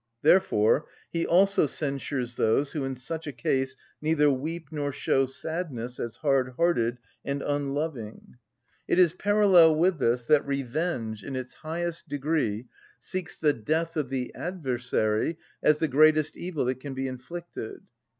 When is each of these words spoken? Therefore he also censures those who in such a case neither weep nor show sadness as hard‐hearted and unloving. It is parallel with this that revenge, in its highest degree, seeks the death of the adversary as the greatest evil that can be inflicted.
Therefore 0.23 0.87
he 1.11 1.27
also 1.27 1.67
censures 1.67 2.35
those 2.35 2.71
who 2.71 2.83
in 2.83 2.95
such 2.95 3.27
a 3.27 3.31
case 3.31 3.75
neither 4.01 4.31
weep 4.31 4.69
nor 4.71 4.91
show 4.91 5.27
sadness 5.27 5.99
as 5.99 6.17
hard‐hearted 6.23 6.97
and 7.23 7.43
unloving. 7.43 8.37
It 8.87 8.97
is 8.97 9.13
parallel 9.13 9.75
with 9.75 9.99
this 9.99 10.23
that 10.23 10.43
revenge, 10.43 11.23
in 11.23 11.35
its 11.35 11.53
highest 11.53 12.09
degree, 12.09 12.65
seeks 12.97 13.37
the 13.37 13.53
death 13.53 13.95
of 13.95 14.09
the 14.09 14.33
adversary 14.33 15.37
as 15.61 15.77
the 15.77 15.87
greatest 15.87 16.35
evil 16.35 16.65
that 16.65 16.79
can 16.79 16.95
be 16.95 17.07
inflicted. 17.07 17.81